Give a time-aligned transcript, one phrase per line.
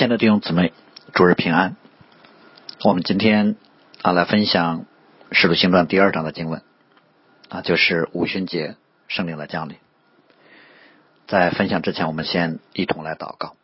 [0.00, 0.72] 亲爱的弟兄姊妹，
[1.12, 1.76] 主日平安。
[2.82, 3.56] 我们今天
[4.00, 4.80] 啊来分享
[5.30, 6.62] 《使徒行传》第二章的经文
[7.50, 8.76] 啊，就是五旬节
[9.08, 9.76] 圣灵的降临。
[11.26, 13.54] 在分享之前，我们先一同来祷告。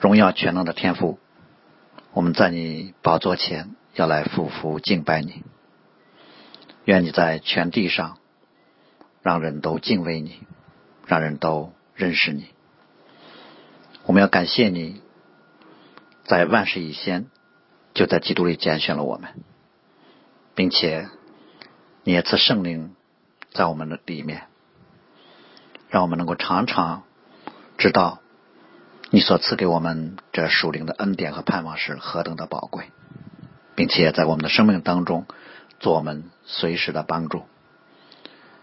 [0.00, 1.20] 荣耀全能的天父，
[2.12, 5.44] 我们在你宝座前要来匍匐敬拜你。
[6.86, 8.18] 愿你在全地上
[9.22, 10.40] 让人都敬畏你，
[11.06, 12.48] 让人都认识你。
[14.10, 15.00] 我们要感谢你，
[16.24, 17.26] 在万事以先
[17.94, 19.34] 就在基督里拣选了我们，
[20.56, 21.08] 并且
[22.02, 22.96] 你也赐圣灵
[23.52, 24.48] 在我们的里面，
[25.90, 27.04] 让我们能够常常
[27.78, 28.18] 知道
[29.10, 32.90] 你所赐给我们这属灵的恩典和盼望是何等的宝贵，
[33.76, 35.24] 并且在我们的生命当中
[35.78, 37.44] 做我们随时的帮助，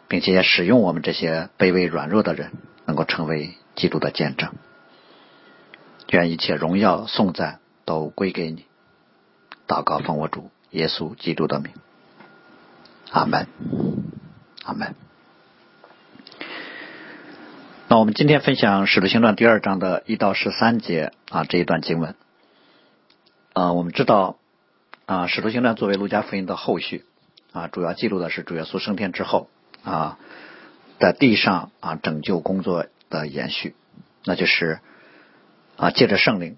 [0.09, 2.51] 并且也使用我们这些卑微软弱的人，
[2.85, 4.53] 能够成为基督的见证。
[6.09, 8.65] 愿一切荣耀颂赞都归给你。
[9.67, 11.73] 祷告奉我主耶稣基督的名，
[13.11, 13.47] 阿门，
[14.63, 14.95] 阿门。
[17.89, 22.15] 那我们今天分享《使徒行传》第二章的一到十三节啊这一段经文。
[23.53, 24.37] 啊，我们知道
[25.05, 27.03] 啊，《使徒行传》作为路加福音的后续
[27.51, 29.49] 啊，主要记录的是主耶稣升天之后
[29.83, 30.17] 啊，
[30.99, 33.75] 在地上啊拯救工作的延续，
[34.23, 34.79] 那就是。
[35.77, 36.57] 啊，借着圣灵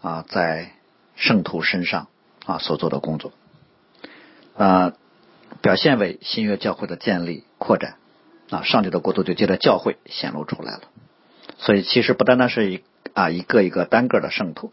[0.00, 0.72] 啊，在
[1.16, 2.08] 圣徒身上
[2.46, 3.32] 啊所做的工作，
[4.56, 4.94] 啊，
[5.60, 7.96] 表现为新约教会的建立扩展
[8.50, 10.82] 啊，上帝的国度就借着教会显露出来了。
[11.58, 14.72] 所以，其实不单单是一啊一个一个单个的圣徒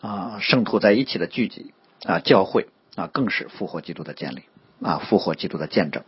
[0.00, 1.72] 啊，圣徒在一起的聚集
[2.04, 4.44] 啊，教会啊，更是复活基督的建立
[4.82, 6.02] 啊，复活基督的见证。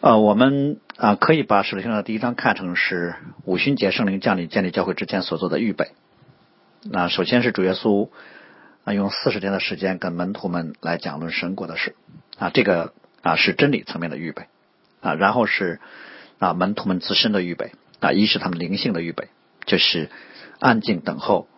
[0.00, 5.90] 呃，我们啊可以把使徒行传第一章看成是五旬节圣灵降临建立教会之前所做的预备。
[6.84, 8.08] 那首先是主耶稣
[8.84, 11.96] 啊用四十天的时间跟门徒们来讲论神国的事
[12.38, 14.46] 啊，这个啊是真理层面的预备
[15.00, 15.80] 啊，然后是
[16.38, 19.26] 啊门徒们自身的预备啊，一是他们灵性的预备，
[19.66, 20.08] 就是
[20.60, 21.48] 安静等候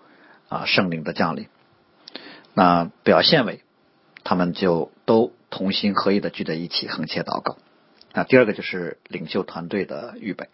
[0.48, 1.48] 啊圣灵的降临。
[2.54, 3.60] 那表现为
[4.22, 7.58] 他们就都同心合意的聚在一起，横切祷告。
[8.14, 10.48] 啊，第二个就是领袖团队的预备。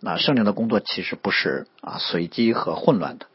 [0.00, 3.26] 那圣灵的工作其实不是啊随机和混乱的，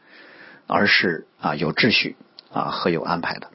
[0.66, 2.14] 而是啊有秩序
[2.52, 3.48] 啊和有安排的。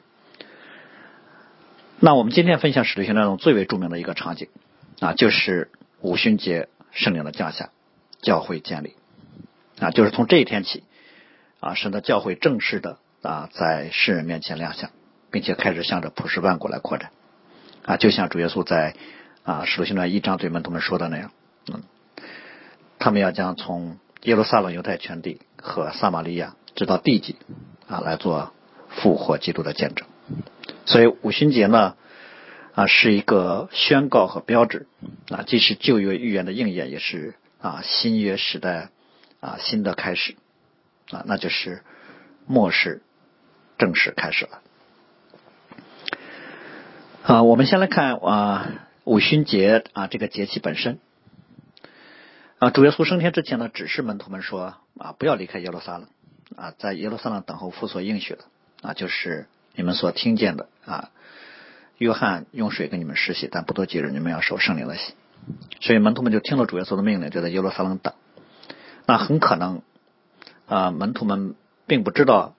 [2.00, 4.48] 那我们今天分享使徒行传中最为著名的一个场景
[4.98, 5.70] 啊，就是
[6.00, 7.70] 五旬节圣灵的降下，
[8.20, 8.96] 教会建立
[9.78, 10.82] 啊，就是从这一天起
[11.60, 14.90] 啊，神的教会正式的啊在世人面前亮相，
[15.30, 17.12] 并且开始向着普世万国来扩展
[17.84, 18.96] 啊，就像主耶稣在。
[19.46, 21.30] 啊，使徒行传一张嘴门徒们说的那样，
[21.72, 21.84] 嗯，
[22.98, 27.36] 他们要将从耶路撒冷、犹太全地和撒玛利亚直到地极
[27.86, 28.52] 啊来做
[28.88, 30.08] 复活基督的见证。
[30.84, 31.94] 所以五旬节呢
[32.74, 34.88] 啊是一个宣告和标志
[35.30, 38.88] 啊，既是旧约预言的应验，也是啊新约时代
[39.38, 40.34] 啊新的开始
[41.12, 41.84] 啊，那就是
[42.48, 43.00] 末世
[43.78, 44.60] 正式开始了。
[47.22, 48.68] 啊，我们先来看啊。
[49.06, 50.98] 五旬节啊，这个节气本身
[52.58, 56.08] 啊，主耶稣升天之前呢，指示门徒们说啊，不要离开耶路撒冷
[56.56, 58.40] 啊，在耶路撒冷等候父所应许的
[58.82, 59.46] 啊，就是
[59.76, 61.10] 你们所听见的啊。
[61.98, 65.14] 约翰用水给你们施洗，但不多几日，你们要受圣灵的洗。
[65.80, 68.12] 所以门徒们就听了主耶稣的命令，就在耶路撒冷等。
[69.06, 69.82] 那很可能
[70.66, 71.54] 啊，门徒们
[71.86, 72.56] 并不知道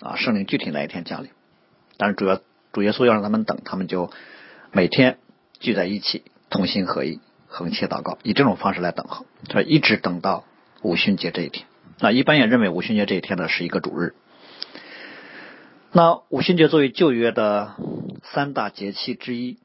[0.00, 1.30] 啊，圣灵具体哪一天降临，
[1.96, 2.40] 但是主要
[2.72, 4.12] 主耶稣要让他们等，他们就
[4.70, 5.18] 每天。
[5.60, 10.44] 聚在一起，同心合意，横切祷告，以这种方式来等候，他一直等到
[10.82, 11.66] 五旬节这一天。
[11.98, 14.14] 那一般也认为五旬节这一天呢是一个主日。
[15.90, 17.74] 那五旬节作为旧约的
[18.22, 19.58] 三大节气之一，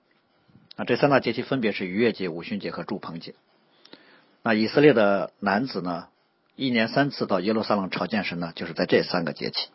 [0.75, 3.35] 啊，这三大节气分别是逾越节、五旬节和祝棚节。
[4.41, 6.07] 那以色列的男子呢，
[6.55, 9.69] 一年三次到耶路撒冷朝见神呢，就是在这三个节气。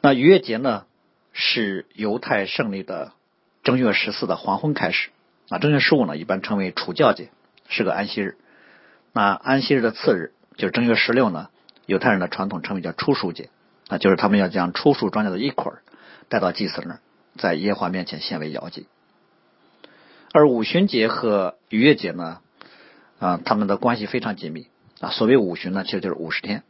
[0.00, 0.86] 那逾越节呢，
[1.32, 3.12] 是犹太胜利的。
[3.64, 5.08] 正月十四的黄昏开始，
[5.48, 7.30] 啊，正月十五呢，一般称为除教节，
[7.66, 8.36] 是个安息日。
[9.14, 11.48] 那安息日的次日，就是正月十六呢，
[11.86, 13.48] 犹太人的传统称为叫初熟节，
[13.88, 15.78] 啊，就是他们要将初熟庄稼的一捆
[16.28, 17.00] 带到祭司那儿，
[17.38, 18.86] 在耶和华面前献为摇祭。
[20.34, 22.40] 而五旬节和逾越节呢，
[23.18, 24.68] 啊，他们的关系非常紧密，
[25.00, 26.64] 啊，所谓五旬呢，其实就是五十天，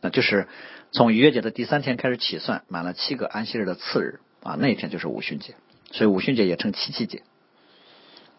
[0.00, 0.46] 那就是
[0.92, 5.56] 从逾越节的第三天开始起算，满了七个安息日的次日，啊，那一天就是五旬节。
[5.90, 7.22] 所以五旬节也称七七节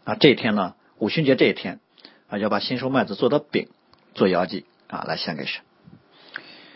[0.04, 1.80] 啊，这一天呢，五旬节这一天
[2.28, 3.70] 啊，要把新收麦子做的饼
[4.14, 5.62] 做摇祭啊，来献给神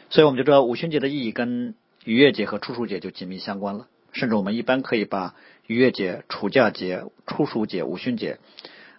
[0.09, 3.87] 所以我们就知道五旬节的意义跟逾越节和初熟节就紧密相关了。
[4.11, 5.33] 甚至我们一般可以把
[5.65, 8.37] 逾越节、除假节、初熟节、五旬节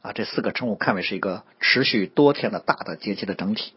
[0.02, 3.74] 啊这四个称呼看为是一个持续多天的大的节气的整体。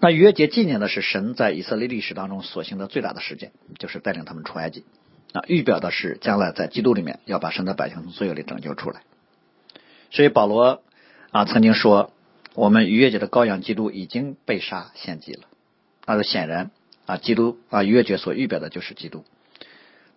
[0.00, 4.84] 那逾越节纪念的是神在以色列历史当中所行的最大的事件，就是带领他们出埃及
[5.34, 9.02] 啊，预表的是将来在基督里面要把神的百姓从罪恶里拯救出来。
[10.10, 10.82] 所以保罗
[11.30, 12.10] 啊曾经说。
[12.56, 15.40] 我们逾越节的羔羊基督已经被杀献祭了，
[16.06, 16.70] 那就显然
[17.04, 19.24] 啊，基督啊逾越节所预表的就是基督。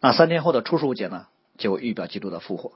[0.02, 1.26] 那三天后的初十五节呢，
[1.58, 2.74] 就预表基督的复活。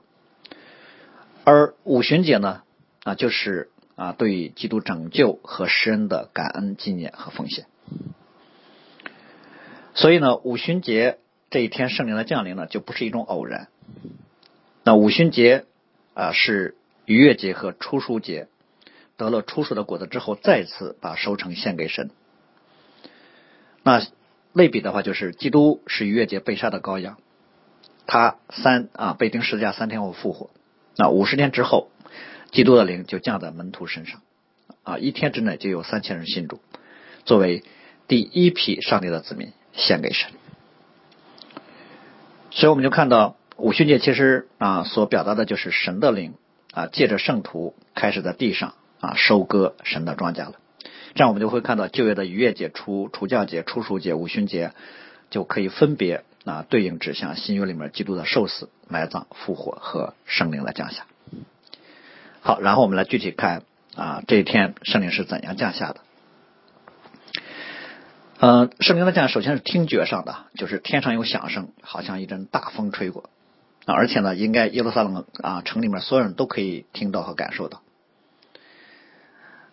[1.44, 2.62] 而五旬节呢
[3.04, 7.66] 啊，就是啊对基督拯救和施恩的感恩纪念和奉献。
[9.94, 11.20] 所以呢，五旬节
[11.52, 13.68] 这一天圣灵的降临呢，就不是一种偶然。
[14.84, 15.66] 那五旬节
[16.14, 18.48] 啊是逾越节和初十五节。
[19.18, 22.10] 得了初熟的果子之后，再次把收成献给神。
[23.82, 24.02] 那
[24.54, 27.18] 类比的话，就是基督是逾越节被杀的羔羊，
[28.06, 30.48] 他三啊被钉十字架三天后复活。
[30.96, 31.90] 那五十天之后，
[32.50, 34.22] 基督的灵就降在门徒身上，
[34.84, 36.62] 啊一天之内就有三千人信主，
[37.26, 37.62] 作为
[38.08, 40.30] 第一批上帝的子民献给神。
[42.52, 46.34] 所以我们就看到五旬节其实啊所表达的就是神的灵
[46.72, 48.74] 啊借着圣徒开始在地上。
[49.02, 50.52] 啊，收割神的庄稼了，
[51.16, 54.70] 这样我们就会看到旧约的逾越节、除除教节、初熟节、五旬节，
[55.28, 61.04] 就可以分别啊对应指向新约里面基督的受死、埋葬、复活和圣灵的降下。
[62.42, 63.64] 好，然后我们来具体看
[63.96, 65.96] 啊这一天圣灵是怎样降下的。
[68.44, 73.30] 嗯，圣灵的降首先是听觉上的，就是天上有响声，好像一阵大风吹过
[73.86, 77.82] 啊，而且呢，应该耶路撒冷啊城里面所有人都可以听到和感受到。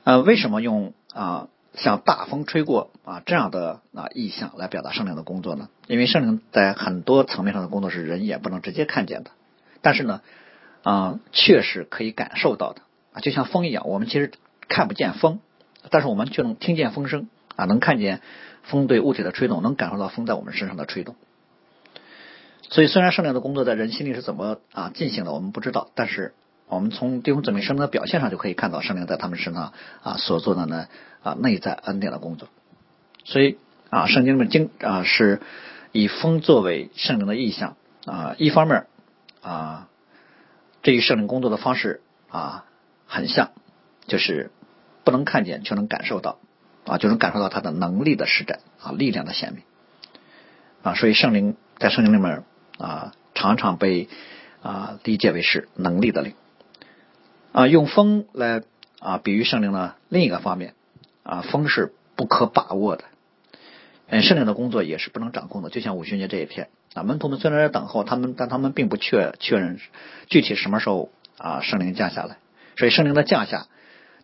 [0.03, 5.67] 呃，为什么用啊像大风吹过啊这样的啊意象来表达圣灵的工作呢？
[5.87, 9.31] 因为圣灵在很多层面上的工作是人眼不能直接看见的，
[9.81, 10.21] 但是呢
[10.83, 12.83] 啊确实可以感受到的
[13.13, 14.31] 啊，就像风一样，我们其实
[14.67, 15.39] 看不见风，
[15.89, 18.21] 但是我们却能听见风声啊，能看见
[18.63, 21.15] 风对物体的吹动，能感受到风在我们身上的吹动。
[22.69, 26.33] 所以，虽然圣灵的工作在人心里是怎么啊进行的，我们不知道，但是。
[26.71, 29.73] 我们从弟兄姊妹生的表现上就可以看到圣灵在他们身上
[30.03, 30.85] 啊所做的呢
[31.23, 32.47] 啊内在恩典的工作，
[33.23, 33.57] 所以
[33.89, 35.41] 啊圣经里面经啊是
[35.91, 38.85] 以风作为圣灵的意象啊一方面
[39.41, 39.89] 啊
[40.83, 42.65] 这与圣灵工作的方式啊
[43.07, 43.49] 很像，
[44.05, 44.51] 就是
[45.03, 46.37] 不能看见却能感受到
[46.89, 49.63] 啊就能感受到他的能力的施展啊力量的显明
[50.81, 52.43] 啊所以圣灵在圣经里面
[52.77, 54.09] 啊常常被
[54.61, 56.33] 啊理解为是能力的灵。
[57.51, 58.61] 啊，用风来
[58.99, 60.75] 啊比喻圣灵呢另一个方面
[61.23, 63.05] 啊，风是不可把握的，
[64.07, 65.69] 嗯，圣灵的工作也是不能掌控的。
[65.71, 69.79] 就像五旬节这一天啊，门徒们虽然在等候他们，但他们并不确确认
[70.27, 71.09] 具体什么时候
[71.39, 72.37] 啊圣灵降下来。
[72.77, 73.65] 所以圣灵的降下，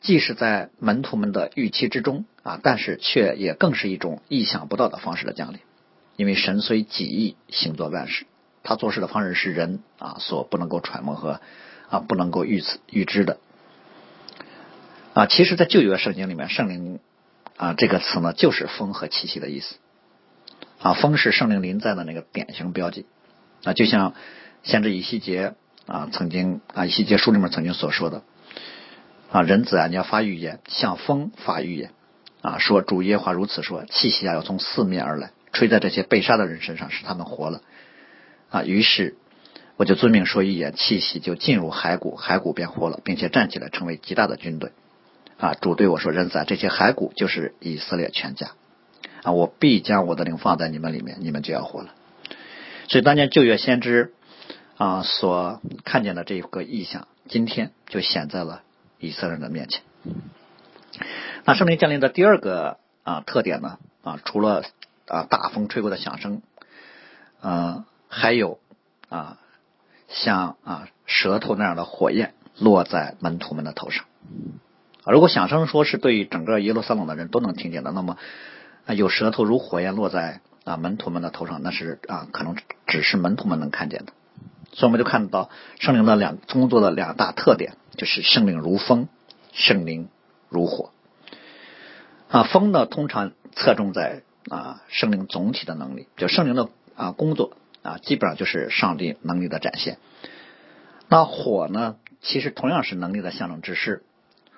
[0.05, 5.59] 即使在门徒们的预期之中啊，但是却也更是一种意想不到的方式的降临。
[6.15, 8.25] 因为神虽己意行作万事，
[8.63, 11.41] 他做事的方式是人啊所不能够揣摩和。
[11.87, 13.37] 啊，不能够预此预知的
[15.13, 15.27] 啊！
[15.27, 16.99] 其实，在旧约圣经里面，“圣灵”
[17.57, 19.75] 啊这个词呢，就是风和气息的意思
[20.79, 20.95] 啊。
[20.95, 23.05] 风是圣灵临在的那个典型标记
[23.63, 24.15] 啊，就像
[24.63, 25.53] 先知以西结
[25.85, 28.23] 啊曾经啊以西结书里面曾经所说的
[29.35, 31.91] 啊，人子啊，你要发预言，向风发预言
[32.41, 37.61] 啊，说主耶和华如此说，气息啊要从四面而来，吹在这些被杀的人身上，使他们活了
[38.49, 38.63] 啊。
[38.63, 39.17] 于是。
[39.77, 44.71] 我就遵命说一言，气息就进入骸骨，骸骨便活了，并且站起来，成为极大的军队。
[45.37, 48.51] 啊，主对我说：“人子啊，这些骸骨就是以色列全家。
[49.21, 51.93] 啊，我必将我的灵放在你们里面，你们就要活了。”
[52.87, 54.13] 所以当年旧约先知
[54.77, 58.61] 啊所看见的这个意象，今天就显在了
[59.05, 59.81] 以色列人的面前。
[61.43, 64.63] 那圣灵降临的第二个啊特点呢啊，除了
[65.07, 66.41] 啊大风吹过的响声，
[67.41, 68.59] 嗯，还有
[69.09, 69.37] 啊。
[70.07, 74.05] 像啊舌头那样的火焰落在门徒们的头上。
[75.03, 78.15] 如果响声说是对于整个耶路撒冷的人都能听见的，那么
[78.85, 84.13] 啊有舌头如火焰落在啊门徒们的头上，那是啊可能只是门徒们能看见的。
[84.73, 89.07] 所以我们就看到圣灵的两工作的两大特点，就是圣灵如风，
[89.53, 90.09] 圣灵
[90.49, 90.91] 如火。
[92.29, 97.57] 啊风呢通常侧重在啊圣灵总体的能力，就圣灵的啊工作。
[97.85, 99.99] 啊，基本上就是上帝能力的展现。
[101.07, 104.01] 那火呢，其实同样是能力的象征，只是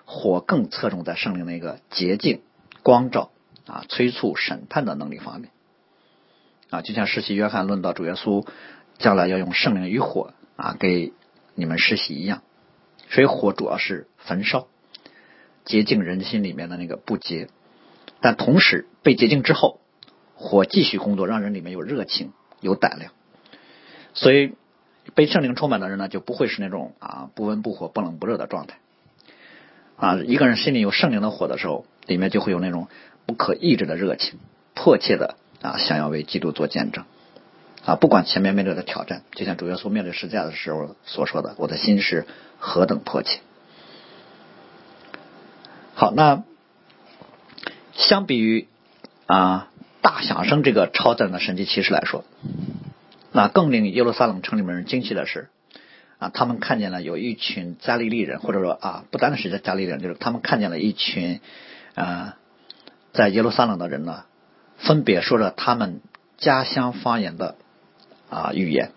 [0.06, 2.39] 火更侧重在圣灵的一个洁净、
[2.84, 3.32] 光照
[3.65, 5.51] 啊催促审判的能力方面
[6.70, 8.48] 啊，就像世袭约翰论到主耶稣
[8.98, 11.12] 将来要用圣灵与火啊给
[11.53, 12.44] 你们施洗一样，
[13.10, 14.68] 所以火主要是焚烧，
[15.66, 17.48] 洁净人心里面的那个不洁，
[18.22, 19.80] 但同时被洁净之后，
[20.36, 23.14] 火继续工作，让人里面有热情、有胆量，
[24.14, 24.56] 所以
[25.16, 28.80] 被圣灵充满的人呢，就不会是那种啊不温不火、不冷不热的状态。
[29.96, 32.88] 啊，一个人心里有圣灵的火的时候，里面就会有那种
[33.26, 34.38] 不可抑制的热情，
[34.76, 37.06] 迫切的啊想要为基督做见证。
[37.88, 42.27] 啊，不管前面面对的挑战，就像主耶稣面对十字架的时候所说的：“我的心是
[42.60, 43.39] 何等迫切。”
[45.96, 46.44] 好，那
[47.94, 48.67] 相比于
[49.25, 49.70] 啊
[50.01, 52.25] 大响声这个超自然的神迹奇事来说，
[53.32, 55.48] 那更令耶路撒冷城里面人惊奇的是。
[56.20, 61.39] 啊，他们看见了有一群加利利人，或者说啊，不单单是加利利人，就是他们看见了一群
[61.94, 62.36] 啊，
[63.13, 64.25] 在耶路撒冷的人呢，
[64.77, 66.01] 分别说着他们
[66.38, 67.56] 家乡方言的
[68.29, 68.91] 啊语言。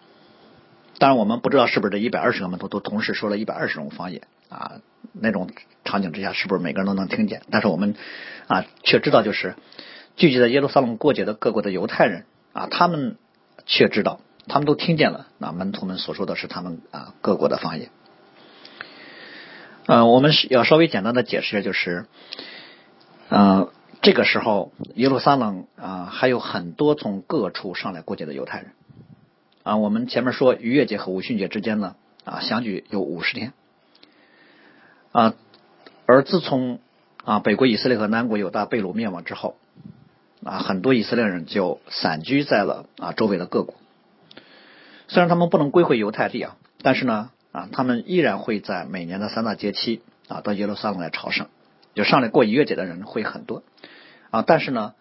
[0.99, 4.81] 当然，我们不知道是不是这一百二十个门徒都同时说了一百二十种方言啊，
[5.13, 5.51] 那种
[5.85, 7.43] 场景之下是不是每个人都能听见？
[7.51, 7.95] 但是我们
[8.49, 9.55] 啊，却知道就是
[10.17, 13.17] 聚集在耶路撒冷过节的各国的犹太人啊，他们
[13.67, 14.21] 却知道。
[14.49, 17.91] 他们都听见了，那门徒们所说的是他们啊各国的方言。
[19.87, 22.07] 呃，我们要稍微简单的解释一下，就是，
[23.29, 23.69] 嗯，
[24.03, 28.73] 这个时候耶路撒冷啊还有很多从各处上来过节的犹太人
[29.71, 29.77] 啊。
[29.77, 33.53] 我们前面说逾越节和五旬节之间呢啊相距有五十天
[35.13, 35.35] 啊，
[36.07, 36.81] 而自从
[37.25, 39.57] 啊北国以色列和南国犹大被掳灭亡之后
[40.45, 43.77] 啊，很多以色列人就散居在了啊周围的各国。
[45.07, 51.47] 虽然他们不能归回犹太地啊，但是呢啊，他们依然会在每年的三大节期啊到耶路撒冷来朝圣，
[51.95, 53.63] 就上来过逾越节的人会很多
[54.31, 54.95] 啊，但是呢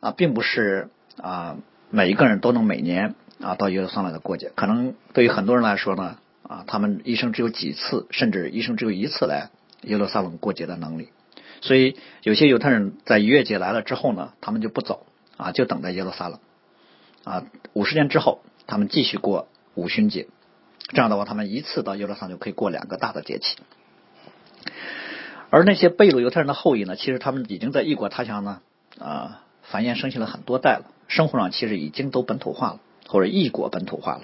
[0.00, 1.56] 啊，并不是啊
[1.90, 9.50] 每一个人都能每年啊到耶路撒冷的过节，可能对于很多人来说呢啊，他们一生只有几次，甚至一生只有一次来
[9.82, 11.10] 耶路撒冷过节的能力，
[11.60, 16.40] 所以有些犹太人在逾越节来了之后呢，他们就不走啊，就等在耶路撒冷
[17.24, 18.40] 啊，五十年之后。
[18.66, 20.26] 他们继续过五旬节，
[20.88, 23.58] 这样的话，他们一次到耶路撒冷就可以过两个大的节气。
[25.50, 28.62] 而那些贝鲁犹太人的后裔呢，其实他们已经在异国他乡呢
[28.98, 34.22] 啊繁衍生息了很多代了，生活上其实已经都本土化了，或者异国本土化了。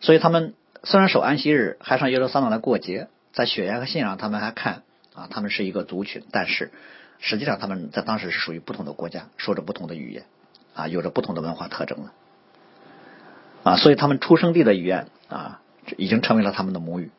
[0.00, 4.82] 所以他们虽然守安息日，还上耶路撒冷来过节，在血缘和信仰他们还看
[5.14, 6.72] 啊他们是一个族群，但是
[7.20, 10.24] 实际上他们在当时是属于不同的国家，说着不同的语言
[10.74, 12.12] 啊，有着不同的文化特征了。
[13.62, 15.62] 啊，所以他们出生地的语言啊，
[15.96, 17.10] 已经成为了他们的母语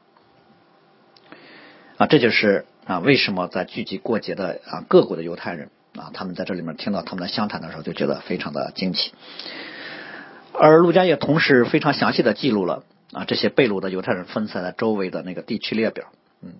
[1.98, 9.12] 啊，这就是啊，为什么在聚集过节的啊各国的犹太人啊，他们在这里面听到他们的相谈的时候，就觉得非常的惊奇。
[10.60, 16.06] 而陆家也同时非常详细的记录了啊这些被掳的犹太人分散在周围的那个地区列表。
[16.42, 16.54] 嗯，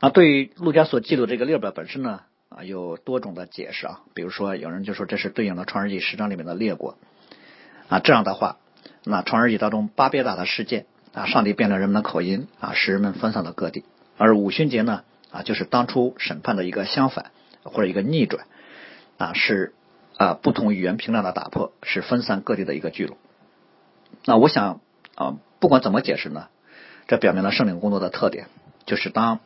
[0.00, 6.96] 那对于陆家所记录这个列表本身呢啊，有多种的解释啊，比如说有人就说这是对应的创世纪十章里面的列国
[7.88, 8.56] 啊，这样的话。
[9.04, 13.84] 那创世纪当中巴别大的事件啊，上帝变了人们的口音啊，使人们分散到各地。
[14.16, 17.30] 而五旬节呢啊，就是当初审判的一个相反
[17.62, 18.46] 或者一个逆转
[19.16, 19.72] 啊，是
[20.16, 23.16] 啊不同语言屏障的打破，是分散各地的一个聚拢。
[24.24, 24.80] 那我想
[25.14, 26.48] 啊，不管怎么解释呢，
[27.06, 28.46] 这表明了圣灵工作的特点，
[28.86, 29.40] 就是当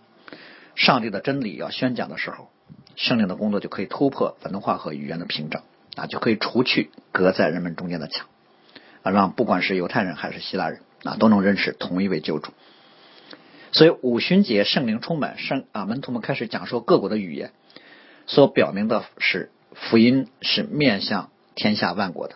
[0.74, 2.50] 上帝的真理要宣讲的时候，
[2.96, 5.62] 圣灵的工作就可以突破文化和语言的屏障
[5.96, 8.26] 啊，就可以除去隔在人们中间的墙。
[9.02, 12.52] 啊，让不管是犹太人还是希腊人啊，都能认识同一位救主。
[13.72, 17.52] 所以五旬节圣灵充满，圣啊门徒们开始讲说各国的语言，
[18.26, 22.34] 所表明的是福音是面向天下万国的。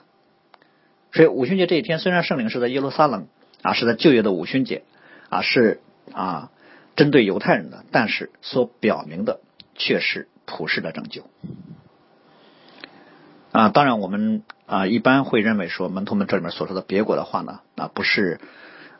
[1.16, 3.26] 所以五旬节这一天，虽然圣灵是在耶路撒冷
[3.62, 4.82] 啊，是在旧约的五旬节
[5.30, 5.80] 啊，是
[6.12, 6.50] 啊
[6.94, 9.40] 针对犹太人的，但是所表明的
[9.74, 11.22] 却是普世的拯救。
[13.50, 18.38] 啊，当然我们啊一般会认为说门徒们这里面所说的别国的话呢，啊不是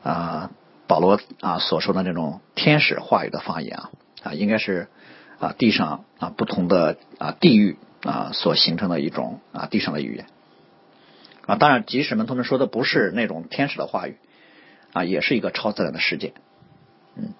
[0.03, 0.51] 啊
[0.87, 3.91] 保罗啊所说的那种天使话语的方言啊，
[4.23, 4.89] 啊应该是
[5.39, 10.25] 啊地上啊不同的啊地域啊所形成的一种啊地上的语言
[11.47, 14.17] 啊，当然即使门徒们说的不是那种天使的话语
[14.93, 16.35] 啊，也是一个超自然的世界，
[17.17, 17.35] 嗯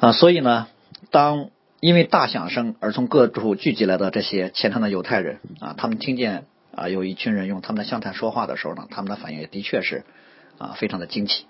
[0.00, 0.68] 啊，所以呢，
[1.10, 1.50] 当。
[1.78, 10.02] 因为大响声而从各处聚集来的这些虔诚的犹太人啊，他们听见啊有一群人用他们的相谈说话的时候呢，他们的反应也的确是
[10.56, 11.44] 啊非常的惊奇。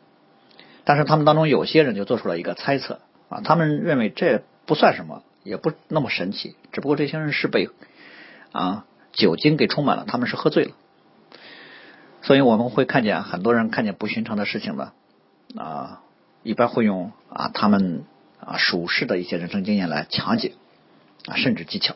[0.84, 6.56] 但是他们当中有些人就做出了一个猜测啊，他们认为这不算什么，也不那么神奇。
[6.72, 7.70] 只不过这些人是被
[8.50, 8.84] 啊
[9.16, 10.72] 酒精给充满了，他们是喝醉了。
[12.22, 14.92] 所以我们会看见很多人看见不寻常的事情呢，
[15.56, 16.02] 啊，
[16.42, 18.04] 一般会用啊他们
[18.40, 20.52] 啊属世的一些人生经验来强解
[21.26, 21.94] 啊，甚至技巧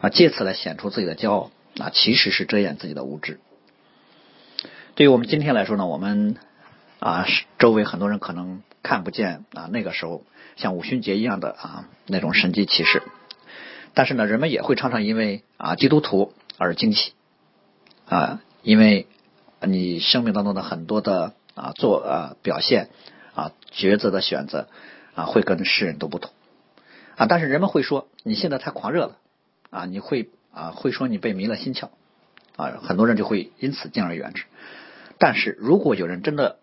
[0.00, 3.40] 啊，借此来显出自己的骄傲啊，其实是遮掩自己的无知。
[4.96, 6.36] 对于我们今天来说呢，我们
[6.98, 7.26] 啊
[7.58, 10.24] 周围很多人可能看不见啊那个时候
[10.56, 13.02] 像五旬节一样的啊那种神迹奇事，
[13.94, 17.12] 但是呢，人们也会常常因为啊基督徒而惊奇
[18.06, 18.40] 啊。
[18.62, 19.06] 因为
[19.60, 22.88] 你生命当中的很多的啊做啊表现
[23.34, 24.68] 啊抉择的选择
[25.14, 26.32] 啊会跟世人都不同
[27.16, 29.18] 啊，但是人们会说你现在太狂热了
[29.68, 31.90] 啊，你会啊会说你被迷了心窍
[32.56, 34.44] 啊，很多人就会因此敬而远之。
[35.18, 36.58] 但是如果有人真的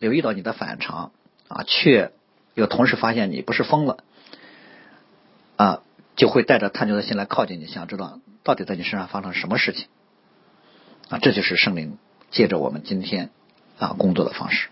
[0.00, 1.12] 留意到你的反常
[1.46, 2.10] 啊，却
[2.54, 3.98] 又同时发现你不是疯了
[5.54, 5.82] 啊，
[6.16, 9.86] 就会带着探究的心来靠近你，想知道到底在你身上发生什么事情。
[11.08, 11.98] 啊，这就是圣灵
[12.30, 13.30] 借着我们今天
[13.78, 14.68] 啊工作的方式。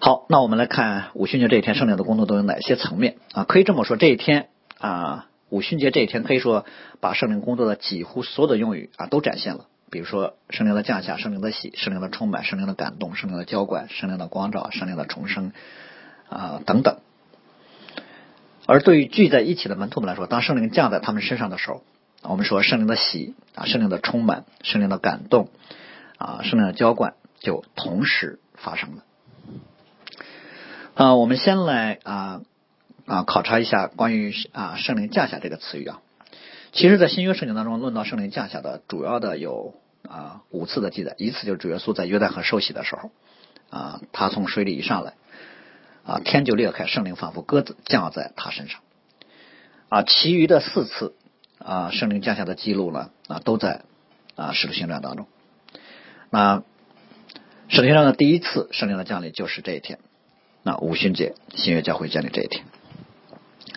[0.00, 3.44] 好，那我们来看五旬节这一天圣灵的工作都有哪些层面啊？
[3.44, 4.48] 可以这么说，这一天
[4.78, 6.64] 啊五旬节这一天可以说
[7.00, 9.66] 把圣灵工作的几乎所有的用语啊都展现了。
[9.90, 15.52] 比如说圣灵的降下、圣灵的喜、圣灵的充满、圣灵的感动、圣灵的浇灌、圣灵的光照、圣灵的重生
[16.28, 16.98] 啊等等。
[18.68, 21.82] 而对于聚在一起的门徒们来说，当圣灵降在他们身上的时候，
[22.22, 25.48] 我们说圣灵的喜啊，圣灵的充满，圣灵的感动
[26.18, 29.04] 啊，圣灵的浇灌就同时发生了。
[30.94, 32.42] 啊，我们先来啊
[33.06, 36.02] 啊考察一下关于啊圣灵降下这个词语啊。
[36.72, 43.10] 其实，在新约圣经当中，论到圣灵降下的主要的有啊五次的记载，一次就是主耶稣在约旦河受洗的时候
[43.70, 45.14] 啊，他从水里一上来
[46.08, 48.80] 啊，天就裂开，圣灵仿佛鸽子降在他身上
[49.88, 51.14] 啊，其余的四次。
[51.58, 53.82] 啊，圣灵降下的记录呢啊，都在
[54.36, 55.26] 啊使徒行传当中。
[56.30, 56.62] 那
[57.68, 59.98] 使徒行传的第一次圣灵的降临就是这一天，
[60.62, 62.64] 那五旬节新约教会建立这一天。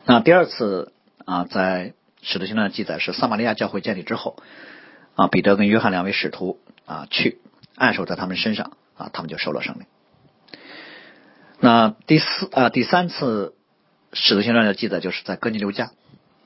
[0.06, 0.94] 那第二次
[1.26, 4.38] 啊，在使徒行传记载是撒玛利亚教会建立之后
[5.16, 7.40] 啊，彼得跟约翰两位使徒啊去
[7.76, 9.88] 按手在他们身上啊，他们就受了圣灵。
[11.64, 13.54] 那第四啊第三次
[14.14, 15.92] 使徒行传的记载就是在哥尼流家。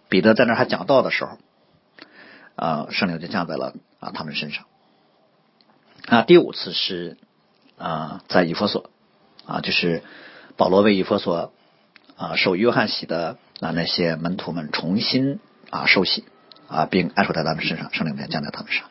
[0.07, 1.37] 彼得在那还讲道的时候，
[2.55, 4.65] 啊，圣灵就降在了啊他们身上。
[6.07, 7.17] 啊，第五次是
[7.77, 8.91] 啊在以弗所
[9.47, 10.03] 啊，就是
[10.57, 11.53] 保罗为以弗所
[12.17, 15.39] 啊受约翰洗的啊那些门徒们重新
[15.71, 16.25] 啊受洗
[16.67, 18.89] 啊，并安守在他们身上，圣灵便降在他们身上。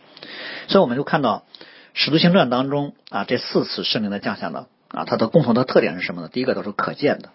[0.69, 1.45] 所以我们就看到
[1.93, 6.29] 使徒行传当中啊这四次圣灵的降下呢啊，它的共同的特点是什么呢？
[6.29, 7.31] 第一个都是可见的。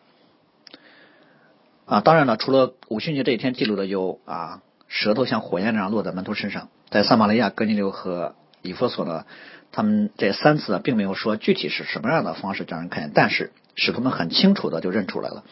[1.86, 9.26] 啊，当然了，除了五旬节这一天记录的有啊，舌头像火焰那样落在门徒身上，在撒玛利亚、哥尼流和以弗所呢，
[9.72, 15.44] 他们这三次并没有说具体是什么样的方式让人看见，但是使徒们很清楚的就认出来了，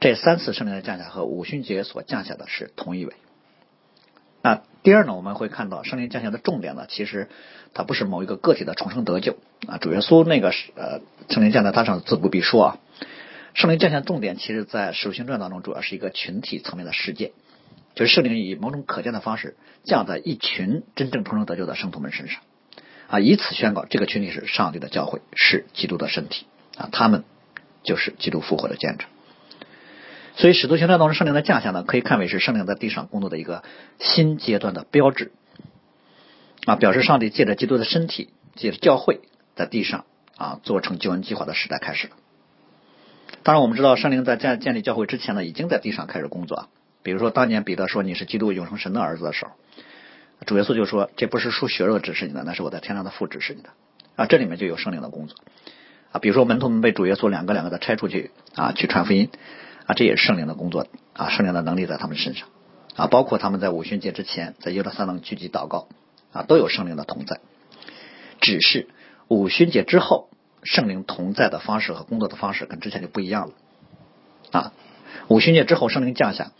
[0.00, 3.12] 这三次圣灵的降下和五旬节所降下的是同一位。
[4.44, 7.30] 那第二呢，我们会看到圣灵降下的重点呢，其实
[7.72, 12.76] 它不是某一个个体的重生得救啊，主耶稣那个是呃圣灵降在他上自不必说啊。
[13.54, 17.30] 圣灵降下重点，其实在使徒行传当中，主要是一个群体层面的事件，
[17.94, 22.42] 就是圣灵以某种可见的方式降在一群真正重生得救的圣徒们身上，
[23.08, 26.44] 啊，以此宣告这个群体是上帝的教会，是基督的身体，
[26.76, 27.24] 啊，他们
[27.82, 29.08] 就是基督复活的见证。
[30.36, 33.62] 所以使徒行传当中圣灵的降下呢，可以看为是圣灵在地上工作的一个
[33.98, 35.32] 新阶段的标志，
[36.66, 39.20] 啊，表示上帝借着基督的身体，借着教会，
[39.54, 40.04] 在地上
[40.36, 42.14] 啊做成救恩计划的时代开始了。
[43.42, 46.68] 当然，我们知道圣灵在建建立教会之前呢，已经在地上开始工作。
[47.02, 49.52] 比如说，当年彼得说你是基督永生神的儿子的时候，
[50.46, 53.68] 主耶稣就说这不是属血肉指示你的，那是我在天上的父指示你的。
[54.16, 55.36] 啊，这里面就有圣灵的工作。
[56.10, 59.28] 啊，比如说门徒们被主耶稣两个两个的拆出去啊，去传福音，
[59.86, 60.86] 啊，这也是圣灵的工作。
[61.12, 62.48] 啊，圣灵的能力在他们身上。
[62.96, 65.88] 啊，包括他们在五旬节之前在耶路撒冷聚集祷告，
[66.32, 67.40] 啊，都有圣灵的同在。
[68.40, 68.88] 只是
[69.28, 70.28] 五旬节之后。
[70.66, 73.54] 圣灵同在的方式和工作的方式跟之前就不一样了
[74.50, 74.72] 啊！
[75.28, 76.52] 五旬节之后，圣灵降下，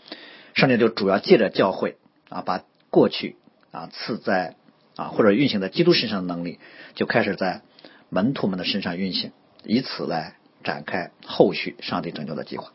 [0.53, 1.97] 圣灵就主要借着教会
[2.29, 2.61] 啊，把
[2.91, 3.35] 过去
[3.71, 4.57] 啊赐在
[4.95, 6.59] 啊或者运行在基督身上的能力，
[6.93, 7.63] 就开始在
[8.09, 9.31] 门徒们的身上运行，
[9.63, 12.71] 以此来展开后续上帝拯救的计划。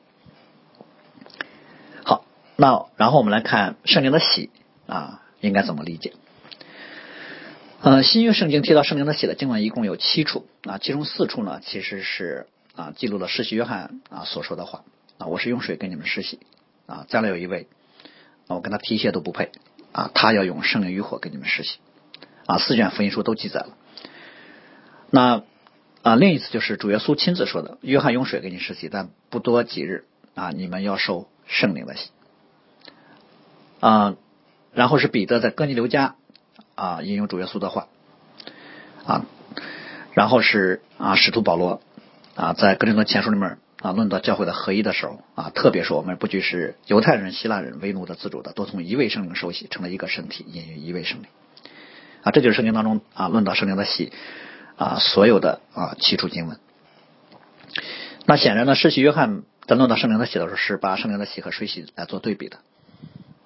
[2.60, 4.50] 那然后我们来看圣灵的喜
[4.86, 6.12] 啊，应该怎么理解？
[7.80, 14.84] 呃，新约圣经提到圣灵的喜的经文一共有七处啊，其中四处呢其实是啊记录了世袭约翰啊所说的话
[15.16, 16.38] 啊，我是用水给你们施洗
[16.84, 17.66] 啊，将来有一位，
[18.46, 19.52] 我跟他提鞋都不配
[19.92, 21.78] 啊，他要用圣灵与火给你们施洗
[22.44, 23.70] 啊，四卷福音书都记载了。
[25.08, 25.44] 那
[26.02, 32.10] 啊，另一次就是主耶稣亲自说的，约翰用水给你施洗，但不多几日啊，你们要受圣灵的洗
[33.80, 34.16] 啊。
[34.72, 36.14] 然后是彼得在哥尼流家
[36.76, 37.88] 啊引用主耶稣的话
[39.04, 39.26] 啊，
[40.12, 41.82] 然后是啊使徒保罗
[42.36, 51.26] 啊在哥林多前书里面啊论到教会的合一的时候啊，特别说我们不拘是犹太人、希腊人、为奴的、自主的，都从一位圣灵受洗，成了一个身体，引于一位圣灵
[52.22, 54.12] 啊，这就是圣经当中啊论到圣灵的洗
[54.76, 56.60] 啊所有的啊起初经文。
[58.24, 62.58] 那显然呢，世袭约翰在论到圣灵的洗的时候，是把圣灵的洗和水洗来做对比的。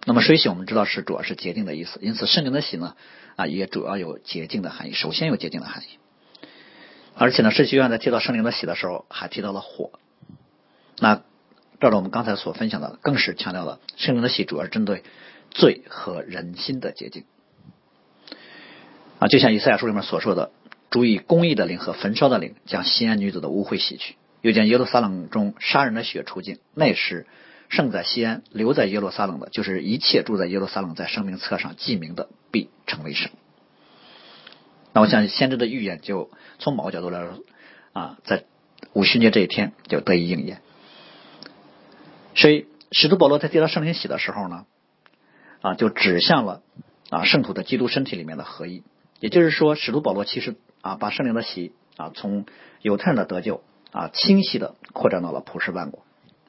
[0.07, 2.95] 那么水洗我们知道是主要是洁净的意思，因此圣灵的洗呢
[3.37, 4.93] 啊也主要有洁净的含义。
[4.93, 5.87] 首先有洁净的含义，
[7.15, 9.93] 而且呢，圣学院在提到圣灵的洗的时候还提到了火。
[10.99, 11.23] 那
[11.81, 15.05] 照着我们刚才所分享的，更是强调了圣灵的洗主要是针对
[15.51, 17.25] 罪和人心的洁净
[19.21, 20.51] 啊，就像以赛亚书里面所说的
[20.91, 27.27] ：“主以公义的灵和焚烧的灵将西安女子的污秽洗去，又将耶路撒冷中杀人的血除尽。”那时。
[27.75, 33.33] 胜在西安，留在耶路撒冷的，就是一切住在耶路撒冷在生命册上记名的，必成为圣。
[34.93, 37.41] 那我想先知的预言就从某个角度来说
[37.93, 38.45] 啊，在
[38.93, 40.63] 五旬节这一天就得以应验。
[42.37, 44.67] 所以使徒保罗在接到圣灵洗的时候呢，
[45.61, 46.63] 啊，就指向了
[47.11, 48.85] 啊圣徒的基督身体里面的合一。
[49.19, 52.47] 也就是说，使徒保罗其实啊把圣灵的洗啊从
[52.83, 56.04] 犹太人的得救啊清晰的扩展到了普世万国。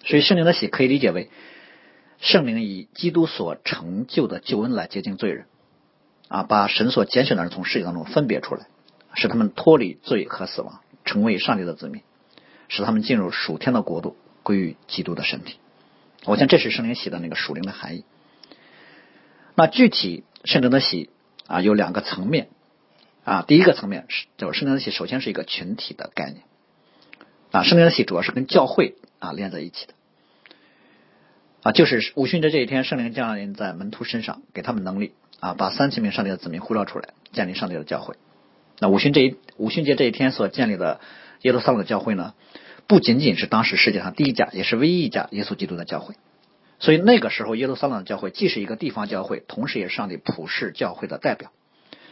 [0.06, 1.30] 所以圣灵的喜可以理解为
[2.20, 5.46] 圣灵以基督所成就的救恩来洁净罪人，
[6.28, 8.68] 啊，把神所拣选的人从世界当中分别出来，
[9.16, 12.04] 使他们脱离罪和死亡，成为上帝的子民，
[12.70, 15.58] 使他们进入属天的国度，归于基督的身体。
[16.24, 18.06] 我想这是圣灵喜的那个属灵的含义。
[19.56, 21.10] 那具体圣灵的喜
[21.48, 22.50] 啊有两个层面
[23.24, 26.44] 啊，第一个层面是就是圣灵的喜首先是一个群体的概念
[27.52, 28.96] 啊，圣灵的喜主要是跟教会。
[29.20, 29.94] 啊，连在一起的
[31.64, 38.16] 啊，就是五旬节这一天，圣灵降临在门徒身上，给他们能力啊，把三千名上帝的子民呼召出来，建立上帝的教会。
[38.80, 41.00] 那五旬这一五旬节这一天所建立的
[41.42, 42.34] 耶路撒冷的教会呢，
[42.88, 46.16] 不仅仅是当时世界上第一家，也是唯一一家耶稣基督的教会。
[46.78, 51.52] 所以那个时候，耶路撒冷教会既是一个地方教会，同时也是上帝普世教会的代表。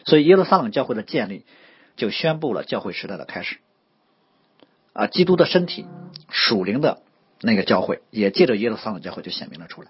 [0.05, 1.45] 所以耶路撒冷教会的建立，
[1.97, 3.57] 就宣布了教会时代的开始。
[4.93, 5.85] 啊，基督的身体
[6.29, 7.01] 属灵的
[7.41, 9.89] 那个教会，也借着耶路撒冷教会就显明了出来。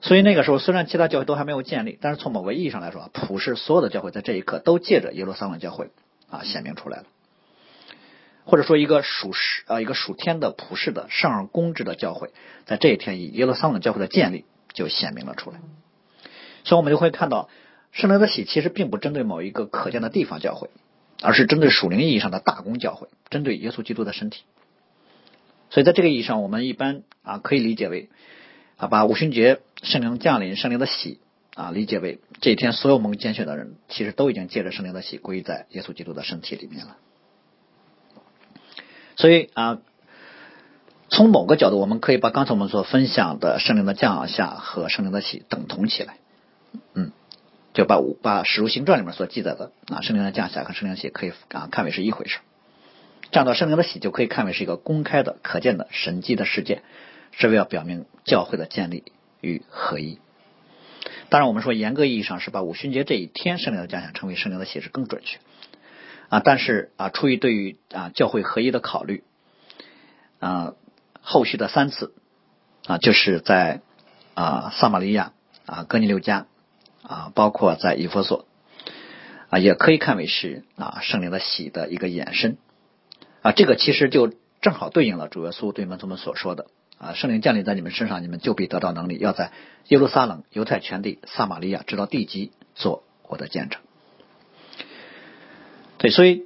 [0.00, 5.90] 所以那个时候，虽然其他教会都还没有建立，但是从某个意义上来说，普世所有的教会在这一刻都借着耶路撒冷教会
[6.30, 7.04] 啊显明出来了。
[8.46, 12.30] 或者说，一个属实啊，一个属天的普世的上而公之的教会，
[12.64, 15.60] 在这一天以耶路撒冷教会的建立就显明了出来。
[16.64, 17.50] 所以我们就会看到，
[17.92, 20.70] 圣灵的喜其实并不针对某一个可见的地方教会。
[21.22, 24.42] 而是针对属灵意义上的大公教会，针对耶稣基督的身体。
[25.70, 28.08] 所以在这个意义上，我们一般啊可以理解为
[28.76, 31.20] 啊把五旬节圣灵降临、圣灵的喜
[31.54, 36.96] 啊理解为这一天所有蒙拣选的人，其实都已经借着圣灵的喜归在耶稣基督的身体里面了。
[39.16, 39.78] 所以啊，
[41.10, 46.16] 从某个角度，我们可以把刚才我们所分享的圣灵的降下和圣灵的喜等同起来，
[47.72, 52.38] 就把五把《史书行传》里面所记载的啊圣灵的降下和圣灵的喜可以啊看为是一回事，
[53.30, 56.82] 这样的圣灵的喜就可以看为是一个公开的、可见的神迹的事件，
[57.30, 59.04] 是为了表明教会的建立
[59.40, 60.18] 与合一。
[61.28, 65.38] 当然，我们说严格意义上是把五旬节这一天圣灵的降下称为圣灵的喜是更准确
[66.28, 69.22] 啊，但是啊出于对于啊教会合一的考虑
[70.40, 70.74] 啊，
[71.22, 72.12] 后续的三次
[72.86, 73.80] 啊就是在
[74.34, 75.32] 啊撒玛利亚
[75.66, 76.48] 啊哥尼流家。
[77.10, 78.46] 啊，包括在以弗所
[79.48, 82.56] 啊，也可以看为是啊圣灵的喜的一个延伸
[83.42, 86.66] 啊，这个其实就正好对应了主耶稣对门徒们所说的
[86.98, 89.50] 啊，圣灵降临在你们身上，你们就必得到能力，要在
[89.88, 93.80] 耶路撒冷、犹太全地、撒玛利亚直到地极做我的见证。
[95.98, 96.44] 对，所以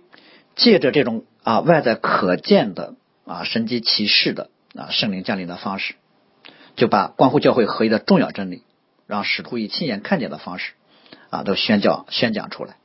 [0.56, 2.94] 借着这种啊外在可见的
[3.26, 5.94] 啊神迹奇事的啊圣灵降临的方式，
[6.74, 8.62] 就把关乎教会合一的重要真理。
[9.06, 10.72] 让使徒以亲眼看见的方式
[11.30, 12.76] 啊，都宣教宣讲出来。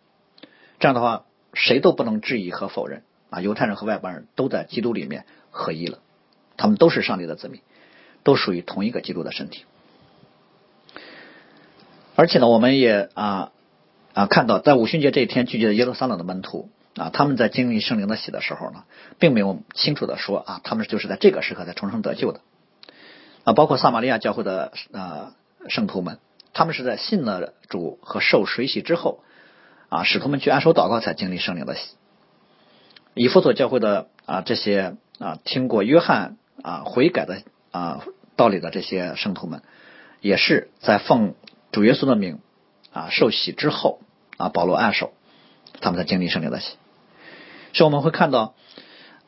[0.79, 5.99] 这样的话，谁都不能质疑和否认啊，犹太人和外邦人都在基督里面合一了，
[6.57, 7.61] 他们都是上帝的子民，
[8.23, 9.65] 都属于同一个基督的身体。
[12.15, 13.51] 而且呢，我们也啊
[14.13, 18.83] 啊看到，在五旬节这一天聚集的耶路撒冷的门徒啊，他们在经历圣灵的喜的时候呢，
[19.19, 22.41] 并没有清楚的说啊，他们就是在这个时刻才重生得救的
[23.43, 25.33] 啊，包括撒玛利亚教会的啊
[25.67, 26.19] 圣徒们，
[26.53, 29.23] 他们是在信了主和受水洗之后
[29.89, 31.95] 啊，使徒们去按手祷告才经历圣灵的洗。
[33.13, 37.41] 以弗所教会的啊这些啊听过约翰啊悔改的
[37.71, 38.03] 啊
[38.35, 39.61] 道理的这些圣徒们，
[40.21, 41.35] 也是在奉
[41.71, 42.39] 主耶稣的名
[42.93, 43.99] 啊受洗之后
[44.37, 45.11] 啊保罗按手，
[45.81, 46.77] 他们才经历圣灵的洗。
[47.73, 48.53] 所以我们会看到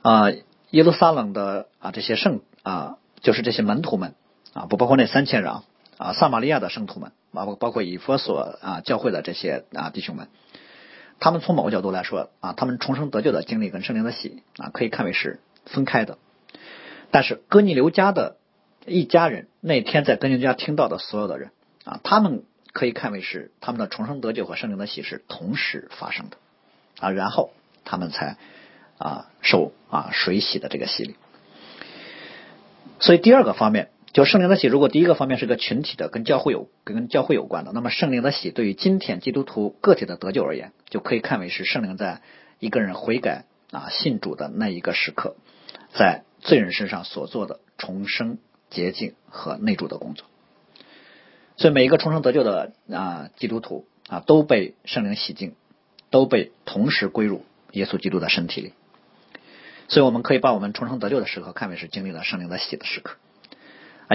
[0.02, 0.32] 啊
[0.70, 4.16] 耶路撒冷的啊这些圣啊就是这些门徒们
[4.54, 5.64] 啊不包括那三千人啊
[6.02, 10.30] 啊撒玛利亚的圣徒们包括包括以弗所啊教会的这些啊弟兄们。
[11.20, 16.18] 他们从某个角度来说啊，他们重生得救的经历跟圣灵的洗啊，可以看为是分开的。
[17.12, 18.38] 但是哥尼流家的
[18.88, 21.52] 一家人那天在哥尼流家听到的所有的人
[21.84, 26.38] 啊，他们可以看为是他们的重生得救和圣灵的洗是同时发生的
[27.00, 27.52] 啊，然后
[27.86, 28.38] 他们才
[28.98, 31.16] 啊受啊水洗的这个洗礼。
[33.00, 33.92] 所以第二个方面。
[34.14, 42.22] 就圣灵的喜，如果第一个方面是个群体的，跟教会有跟教会有关的，那么圣灵的喜对于今天基督徒个体的得救而言，就可以看为是圣灵在
[42.60, 45.38] 一个人悔改啊信主的那一个时刻，
[45.94, 48.38] 在罪人身上所做的重生、
[48.70, 50.28] 洁净和内住的工作。
[51.56, 55.56] 所以每一个重生得救的啊基督徒啊都被圣灵洗净，
[56.10, 58.74] 都被同时归入耶稣基督的身体里。
[59.88, 63.16] 所以我们可以把我们重生得救的时刻看为是经历了圣灵的喜的时刻。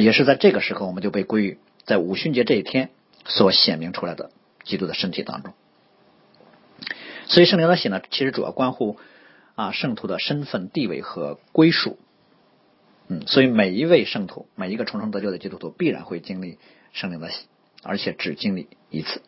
[0.00, 2.90] 也是在这个时候，我们就被归于在五旬节这一天
[3.24, 4.30] 所显明出来的
[4.64, 5.54] 基督的身体当中。
[7.26, 8.98] 所以圣灵的喜呢，其实主要关乎
[9.54, 11.98] 啊圣徒的身份地位和归属。
[13.08, 16.58] 嗯，所以每一位圣徒，每一个重生得救的基督徒，必然会经历
[16.92, 17.46] 圣灵的喜，
[17.82, 19.22] 而且只经历一次。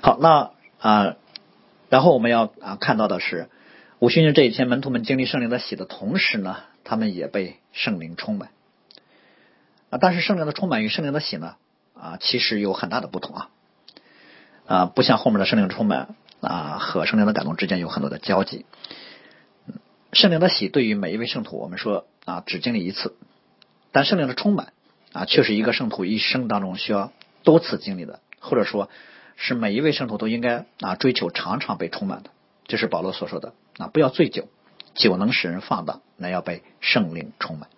[0.00, 1.16] 好，那啊，
[1.90, 3.48] 然后我们要啊看到的是
[3.98, 8.50] 五旬节这一天，门徒们经历圣灵的喜的同时呢，他们也被圣灵充满。
[9.90, 11.56] 啊但是圣灵的充满与圣灵的喜呢
[11.94, 13.48] 啊，其实有很大的不同啊
[14.66, 18.66] 啊，不像后面的圣灵充满啊和圣灵的感动之间有很多的交集。
[20.12, 23.16] 圣灵的喜对于每一位圣徒，我们说啊只经历一次，
[23.92, 24.72] 但圣灵的充满
[25.12, 28.90] 啊却是一个圣徒一生当中需要多次经历的，或者说
[29.36, 32.30] 是每一位圣徒都应该啊追求常常被充满的。
[32.66, 34.48] 这是保罗所说的啊，不要醉酒，
[34.94, 37.68] 酒能使人放荡，乃要被圣灵充满。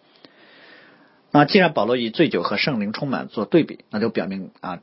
[1.39, 4.81] 那既然保罗以醉酒和圣灵充满做对比，那就表明啊，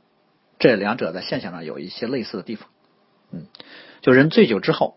[0.60, 2.68] 这两者在现象上有一些类似的地方。
[3.32, 3.46] 嗯，
[4.02, 4.96] 就人醉酒之后，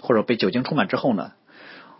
[0.00, 1.34] 或者被酒精充满之后呢，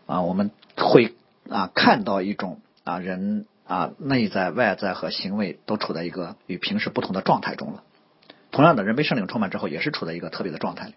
[0.06, 1.14] 啊，我们会
[1.48, 7.84] 啊看到一种啊人啊内在、外在和行为都处在一个与平时不同的状态中了。
[8.50, 10.94] 同样的，人被圣灵充满之后，也是处在一个特别的状态里。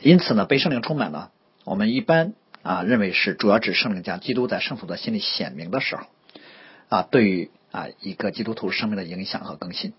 [0.00, 1.28] 因此呢，被圣灵充满呢，
[1.64, 2.32] 我们一般
[2.62, 6.06] 啊认为是主要指圣灵将基督在圣徒的心里显明的时候。
[6.92, 9.94] 啊，对于啊一个基督徒生命的影响和更新，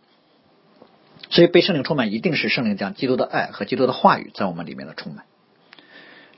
[1.31, 5.25] 所以被圣灵充满，一定是圣灵将基督的爱和基督的话语在我们里面的充满。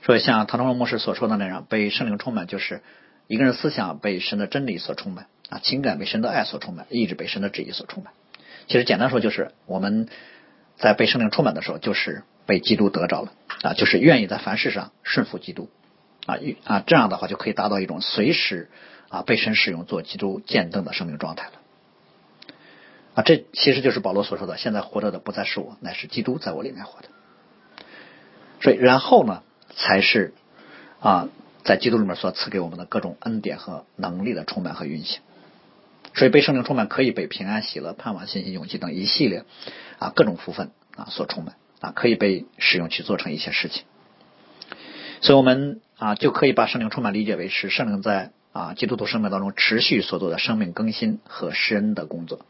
[0.02, 2.80] 所以像唐中荣牧师所说的那样，被圣灵充满，就是
[3.26, 8.14] 一个人思想被神的真理所充满啊，情感被神的爱所充满，意志被神的旨意所充满。
[8.66, 10.08] 其实简单说，就是我们
[10.78, 15.68] 在被圣灵充满的时候，就是被基督得着了啊，就是愿意在凡事上顺服基督
[16.24, 18.70] 啊，啊这样的话就可以达到一种随时。
[19.08, 21.52] 啊，被神使用做基督见证的生命状态了。
[23.14, 27.08] 啊，这其实就是保罗所说的：“现在活着的不再是我，乃是基督在我里面活的。”
[28.60, 29.42] 所以，然后呢，
[29.74, 30.34] 才是
[31.00, 31.28] 啊，
[31.64, 35.20] 在基督里面所赐给我们的各种恩典和能力的充满和运行。
[36.14, 39.44] 所以，被圣灵充满可以被平安、喜乐、盼望、信心、勇气等一系列
[39.98, 43.84] 啊各种福分啊所充满啊，可以被使用去做成一些事情。
[45.22, 48.32] 所以我们啊就可以把圣灵充满理解为是圣灵在。
[48.56, 52.46] 啊，基督徒生命当中持续所做的生命更新和施恩的工作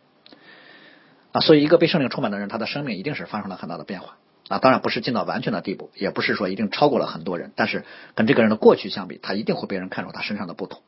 [1.33, 4.17] 啊，所以一个被圣灵充满的人，他的生命一定是发生了很大的变化
[4.47, 4.59] 啊。
[4.61, 10.81] 当然不是进到完全的地步，也不是说一定超过了很多人，但是跟这个人的过去相比，他一定会被人看出他身上的不同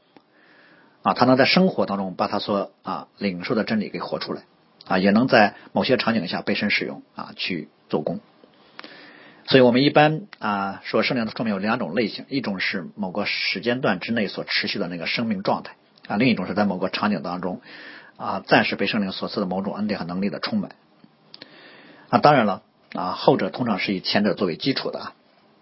[1.02, 1.14] 啊。
[1.14, 4.42] 他能在生活当中把他所啊领受的真理给活出来
[4.87, 8.20] 啊，也能在某些场景下被神使用啊去做工。
[9.48, 15.72] 所以我们一般啊说圣灵的充满有两种类型，一种是某个时间段之内所持续的那个生命状态
[16.06, 17.62] 啊，另一种是在某个场景当中
[18.18, 20.72] 啊暂时被圣灵所赐的某种恩典和能力的充满
[22.11, 22.18] 啊。
[22.18, 25.12] 当然了啊，后者通常是以前者作为基础的。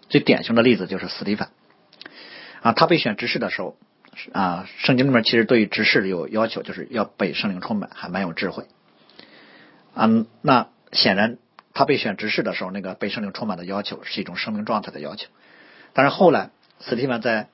[0.09, 1.47] 最典型的例子就是斯蒂芬
[2.61, 3.77] 啊，他被选执事的时候
[4.33, 8.65] 啊，圣经里面其实对于执事有要求，就是要被圣灵充满，还蛮有智慧
[9.93, 10.09] 啊。
[10.41, 11.37] 那显然。
[11.77, 15.27] 他被选执事的时候，那个被圣灵充满的要求是一种生命状态的要求。
[15.93, 17.49] 但是后来，斯蒂芬在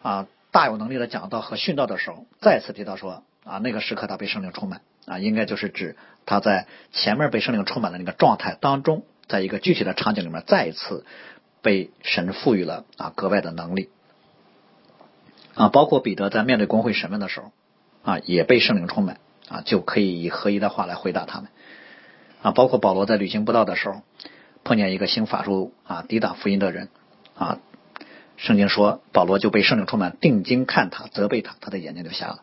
[0.00, 11.04] 啊大有能力的讲道和训道的时候，再次提到说啊，那个时刻他被圣灵充满啊，应该就是指他在前面被圣灵充满的那个状态当中，在一个具体的场景里面再一次
[11.60, 13.90] 被神赋予了啊格外的能力
[15.54, 17.52] 啊，包括彼得在面对公会审问的时候
[18.02, 19.18] 啊，也被圣灵充满
[19.50, 21.50] 啊，就可以以合一的话来回答他们
[22.42, 24.02] 啊，包括保罗在旅行不到的时候
[24.64, 26.88] 碰见一个行法术啊抵挡福音的人
[27.34, 27.58] 啊。
[28.36, 32.42] 圣经说，保罗就被圣灵充满，定睛看他，责备他，他的眼睛就瞎了。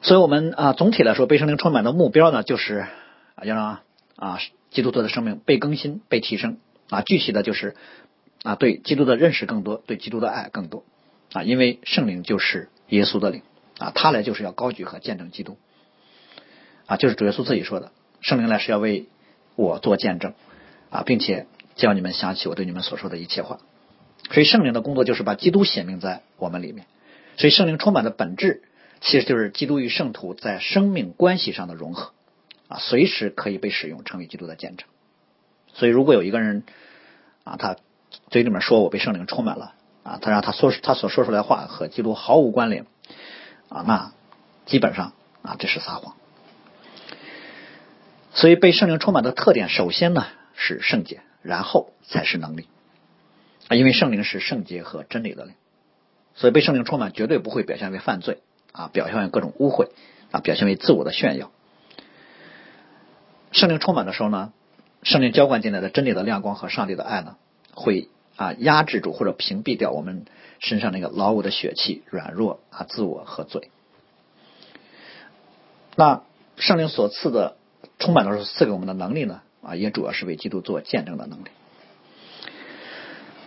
[0.00, 2.86] 所以，我们啊，总体来说，被圣灵充满的目标呢，就是
[3.34, 3.80] 啊，要让
[4.14, 4.38] 啊，
[4.70, 6.58] 基督徒的生命被更新、被提升
[6.88, 7.02] 啊。
[7.02, 7.74] 具体的就是
[8.44, 10.84] 啊，对基督的认识更多，对基督的爱更多
[11.32, 11.42] 啊。
[11.42, 13.42] 因为圣灵就是耶稣的灵
[13.80, 15.58] 啊，他来就是要高举和见证基督
[16.86, 19.06] 啊，就是主耶稣自己说的，圣灵来是要为
[19.56, 20.34] 我做见证
[20.90, 21.46] 啊，并且。
[21.76, 23.58] 叫你们想起我对你们所说的一切话，
[24.30, 26.86] 所以圣灵的工作就是把基督显明在我们里面。
[27.36, 28.62] 所以圣灵充满的本质
[29.00, 32.12] 其实就是基督与圣徒在生命关系上的融合
[32.68, 34.86] 啊，随时可以被使用成为基督的见证。
[35.72, 36.62] 所以如果有一个人
[37.42, 37.74] 啊，他
[38.30, 42.86] 嘴里面说我被圣灵充满了啊，他让他说他所说出来的话和基督毫无关联
[43.68, 44.12] 啊，那
[44.64, 46.14] 基本上啊这是撒谎。
[48.34, 51.22] 所以被圣灵充满的特点，首先呢是圣洁。
[51.44, 52.68] 然后才是能力
[53.68, 55.52] 啊，因为圣灵是圣洁和真理的灵，
[56.34, 58.38] 所以被圣灵充满绝对不会表现为犯罪
[58.72, 59.90] 啊，表现为各种污秽
[60.30, 61.50] 啊，表现为自我的炫耀。
[63.52, 64.54] 圣灵充满的时候呢，
[65.02, 67.36] 圣灵浇灌进来的真理的亮光和上帝的爱呢，
[67.74, 70.24] 会啊压制住或者屏蔽掉我们
[70.60, 73.70] 身上那个老我的血气、软弱啊、自我和罪。
[75.94, 76.22] 那
[76.56, 77.58] 圣灵所赐的
[78.04, 79.40] 充满的时候赐给我们的能力呢？
[79.62, 81.48] 啊，也主要是为基督做见证的能力。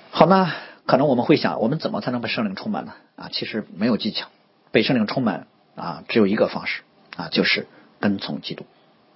[0.10, 0.52] 好，那
[0.88, 2.94] 可能我们会想，我们怎么才能被圣灵充满呢？
[3.16, 4.30] 啊，其实没有技巧，
[4.72, 6.82] 被圣灵充满啊，只有一个方式
[7.16, 7.68] 啊，就是
[8.00, 8.66] 跟从基督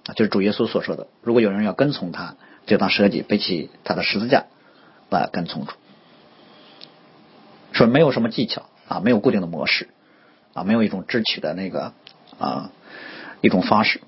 [0.06, 4.44] 啊，就是主耶稣所说的，如果有人要跟从他，就当舍己，背起他的十字架
[5.10, 5.72] 来跟从主。
[7.72, 9.88] 说没有什么技巧啊，没有固定的模式
[10.54, 11.94] 啊，没有一种支取的那个
[12.38, 12.70] 啊
[13.40, 14.02] 一种方式。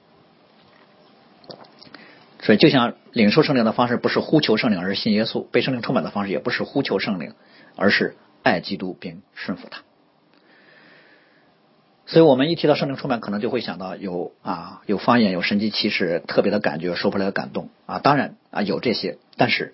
[2.44, 7.32] 所以，就像领受圣灵的方式不是呼求圣灵，而是信耶稣；被圣灵充满的方式也不是呼求圣灵，
[7.74, 9.80] 而是爱基督并顺服他。
[12.04, 17.98] 所以我们一提到圣灵充满，可能就会想到有啊有方言、有神迹奇事、特别的感觉、说不来的感动啊。
[17.98, 19.72] 当然啊有这些，但是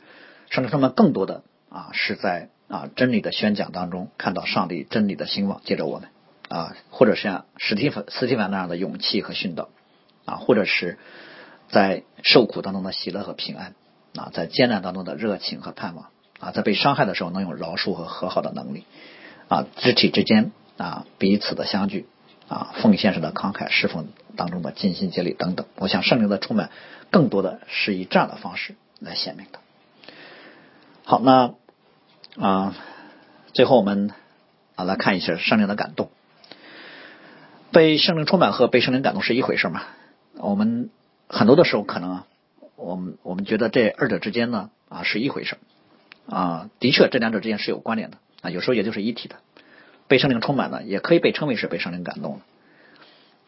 [0.49, 6.09] 圣灵充满更多的啊是在啊真理的宣讲当中看到上帝真理的兴旺，借着我们
[6.49, 9.71] 啊，或者是像史蒂芬斯蒂凡那样的勇气和训导
[10.25, 10.99] 啊，或者是。
[11.71, 13.75] 在受苦当中的喜乐和平安
[14.17, 16.07] 啊，在艰难当中的热情和盼望
[16.41, 18.85] 啊，在被伤害的时候能有饶恕和和好的能力
[19.49, 22.09] 啊，肢体之间啊彼此的相聚
[22.49, 26.71] 啊，奉献式的慷慨侍奉当中的尽心竭力等等，我想圣灵的充满
[27.11, 29.61] 更多的是以这样的方式来显明的。
[31.05, 31.55] 好，那
[32.37, 32.75] 啊，
[33.53, 34.11] 最后我们
[34.75, 36.11] 啊来看一下圣灵的感动，
[37.71, 39.83] 被圣灵充满和被圣灵感动是一回事吗？
[40.35, 40.91] 我们。
[41.33, 42.25] 很多的时候，可能
[42.75, 45.57] 我们我们觉得这二者之间呢啊是一回事
[46.29, 49.37] 啊，的确这两者之间是有关联的啊，有时候也就是一体的。
[50.09, 52.41] 被圣灵充满了，也可以被称为是被圣灵感动了。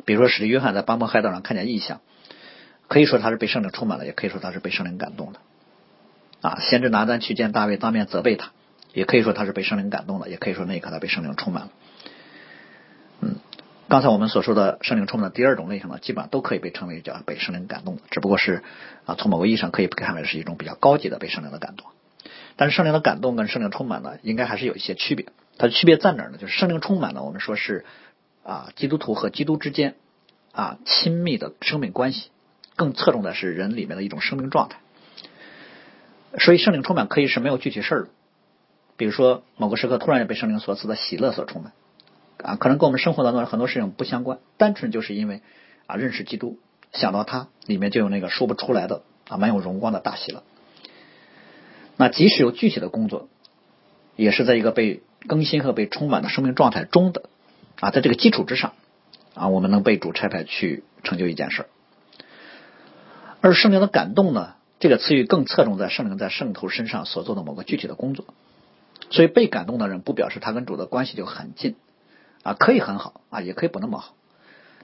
[0.05, 2.01] 比如说，使徒约翰在巴摩海岛上看见异象，
[2.87, 5.41] 可以说他是被圣灵充满了，也可以说他是被圣灵感动的。
[6.41, 8.53] 啊，先知拿单去见大卫，当面责备他，
[8.93, 11.71] 也可以说他是被圣灵感动了，也可以说那一刻他被圣灵充满了。
[13.23, 13.37] 嗯。
[13.93, 18.63] 刚才我们所说的圣灵充满的第二种类型呢，基本上都可以被称为叫被圣灵感动的，只不过是
[19.05, 21.89] 啊，从某个意义上可以看为是一种比较高级的被圣灵的感动。
[22.57, 25.27] 但是圣灵的感动跟圣灵充满呢，应该还是有一些区别。
[25.59, 26.39] 它的区别在哪儿呢？
[26.39, 27.85] 就是圣灵充满呢，我们说是
[28.45, 29.95] 啊，基督徒和基督之间
[30.53, 32.31] 啊亲密的生命关系，
[32.77, 34.79] 更侧重的是人里面的一种生命状态。
[36.39, 38.09] 所以圣灵充满可以是没有具体事儿的，
[38.97, 41.75] 比如说某个时刻突然被圣灵所赐的喜乐所充满。
[42.43, 45.43] 啊，可能跟我们生活当中很多事情不相关，单纯就是因为
[45.87, 46.59] 啊认识基督，
[46.93, 50.43] 想到他里面就有那个说不出来的啊蛮有荣光的大喜了。
[51.97, 53.29] 那即使有具体的工作，
[54.17, 57.29] 也是在一个被更新和被充满的生命状态中的
[57.81, 58.73] 啊，在这个基础之上
[59.35, 61.67] 啊，我们能被主差派去成就一件事。
[63.41, 68.25] 而圣灵的感动呢，这个词语更侧重在圣灵在圣徒身上所做的某个具体的工作，
[69.11, 71.77] 所以被感动的人不表示他跟主的关系就很近。
[72.43, 74.15] 啊，可以很好啊，也可以不那么好，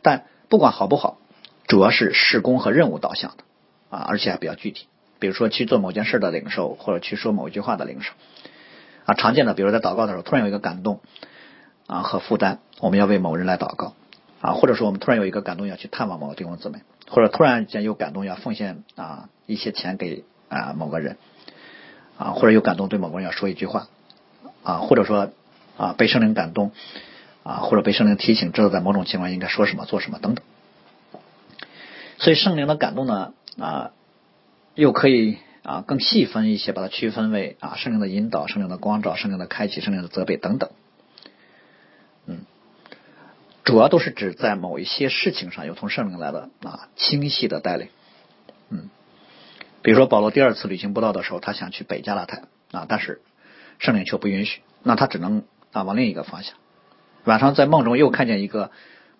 [0.02, 1.18] 但不管好不好，
[1.66, 3.44] 主要是施工和任务导向的
[3.90, 4.86] 啊，而且还比较具体。
[5.18, 8.12] 比如说去做某件事的领受，或者去说某一句话的领受
[9.04, 11.00] 啊，常见的，比如在祷告的时候，突然有一个感动
[11.88, 13.94] 啊和负担，我们要为某人来祷告
[14.40, 21.16] 啊，或者说我们突然有一个感动要去探望某个弟兄姊妹，或者突然间有感动要奉献啊一些钱给啊某个人
[22.16, 23.88] 啊，或者有感动对某个人要说一句话
[24.62, 25.30] 啊，或者说
[25.76, 26.70] 啊被圣灵感动
[27.48, 30.44] 啊，或者被圣灵提醒，知道在某种情况应该说什么做什么等等。
[32.18, 33.90] 所以圣灵的感动呢啊，
[34.74, 35.38] 又可以。
[35.64, 40.70] 啊，更细分一些，把它区分为啊，圣灵的引导、圣灵的光照、圣灵的开启、圣灵的责备等等。
[42.24, 42.38] 嗯，
[43.64, 47.88] 主要都是指在某一些事情上有从圣灵来的啊清晰的带领。
[48.70, 48.88] 嗯，
[49.82, 53.20] 比如说保罗第二次旅行布道的时候，他想去北加拉太啊，但是
[53.78, 55.42] 圣灵却不允许，那他只能
[55.72, 56.54] 啊往另一个方向。
[57.24, 58.70] 晚上在梦中又看见一个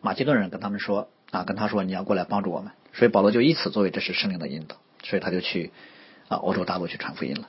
[0.01, 5.73] 马其顿人跟他们说啊，跟他说你要过来帮助我们，所以保罗就以此作为这是圣灵的引导，所以他就去。
[6.29, 7.49] 啊，欧洲大陆去传福音了。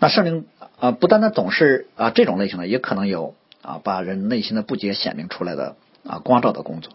[0.00, 0.44] 那圣灵
[0.80, 6.92] 啊，不单单总是啊这种类型的，也可能有啊把人内心的不解显明出来的啊光照的工作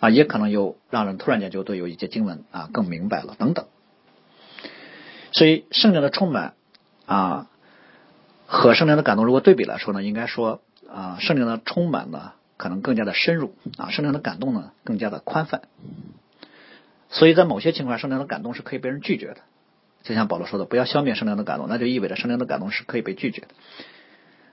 [0.00, 3.66] 啊，也可能有让人突然间就对有一些经文啊更明白了等等。
[5.32, 6.54] 所以圣灵的充满
[7.04, 7.50] 啊
[8.46, 15.62] 和圣灵的感动如果对比来说呢，应该说啊圣灵的充满呢可能更加的深入啊，圣灵的感动呢更加的宽泛。
[17.08, 19.36] 所以在某些情况，圣灵的感动是可以被人拒绝的。
[20.02, 23.48] 就像保罗说的，不要消灭圣灵的感动，那就意味着圣灵的感动是可以被拒绝的。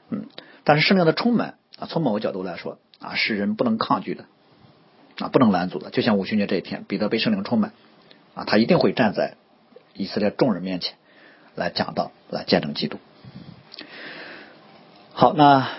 [0.10, 0.28] 嗯，
[0.64, 4.26] 但是圣灵的充满啊，从某个角度来说啊，是人不能抗拒的
[5.20, 5.90] 啊，不能拦阻的。
[5.90, 7.74] 就像五旬节这一天，彼得被圣灵充满
[8.36, 9.36] 啊，他一定会站在
[9.94, 10.96] 以色列众人面前
[11.56, 12.98] 来讲道，来见证基督。
[15.14, 15.70] 好，那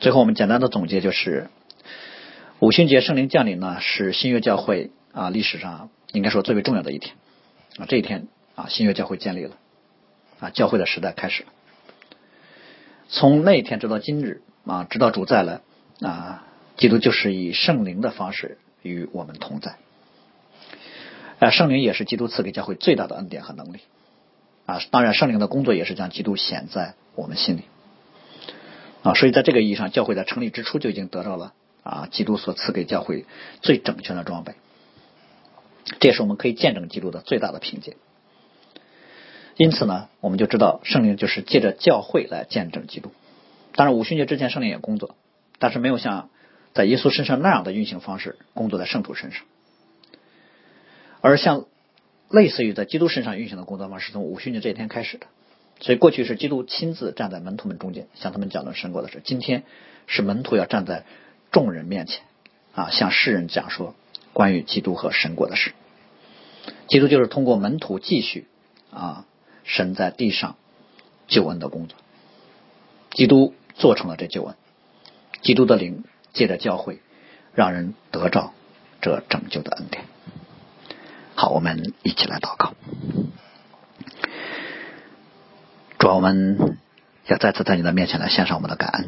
[0.00, 1.48] 最后我们简单的总结就是，
[2.60, 4.90] 五旬节圣灵降临呢，是新约教会。
[5.10, 7.16] 啊，历史上应该说最为重要的一天
[7.78, 9.56] 啊，这一天啊，新约教会建立了
[10.38, 11.48] 啊，教会的时代开始了。
[13.08, 15.60] 从那一天直到今日啊，直到主再来
[16.00, 16.44] 啊，
[16.76, 19.76] 基督就是以圣灵的方式与我们同在。
[21.40, 23.80] 啊，圣灵也是基督赐给教会最大的恩典和能力
[24.66, 24.78] 啊。
[24.92, 27.62] 当然，圣灵的工作也是将基督显在我们心里
[29.10, 29.14] 啊。
[29.14, 31.52] 所以，在这个意义上，教会在成立之初就已经得到了
[31.82, 33.24] 啊，基督所赐给教会
[33.62, 34.54] 最整全的装备。
[36.00, 37.96] 这也是我们可以见证基督的最大的凭借。
[39.56, 43.10] 因此呢，我们就知道圣灵就是借着教会来见证基督。
[43.74, 45.16] 当然，五旬节之前圣灵也工作，
[45.58, 46.30] 但是没有像
[46.74, 49.42] 在耶稣身上那样的运行方式工作在圣徒身上。
[51.20, 51.64] 而像
[52.28, 55.26] 类似于在基督身上运行的工作方式，从五旬节这一天开始的。
[55.80, 59.20] 所以过去是基督亲自站在门徒们中间，向他们讲论神国的事。
[59.24, 59.64] 今天
[60.06, 61.04] 是门徒要站在
[61.50, 62.24] 众人面前
[62.74, 63.94] 啊，向世人讲说。
[64.34, 65.72] 关于基督和神国的事，
[66.86, 68.46] 基督就是通过门徒继续
[68.92, 69.26] 啊
[69.64, 70.54] 神在地上
[71.26, 71.98] 救恩的工作。
[73.10, 74.54] 基督做成了这救恩，
[75.40, 77.00] 基督的灵借着教会
[77.52, 78.52] 让人得着
[79.00, 80.04] 这拯救的恩典。
[81.34, 82.74] 好，我们一起来祷告。
[85.98, 86.78] 主，我们
[87.26, 89.06] 要再次在你的面前来献上我们的感恩，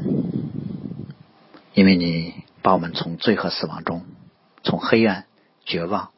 [1.74, 4.04] 因为你把我们从罪和死亡中。
[4.62, 5.24] 从黑暗、
[5.64, 6.10] 绝望、